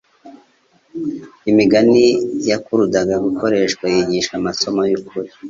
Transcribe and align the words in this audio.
imigani 1.51 2.05
yakurudaga 2.49 3.15
gukoresha 3.25 3.83
yigisha 3.93 4.31
amasomo 4.39 4.81
y'ukuri 4.91 5.29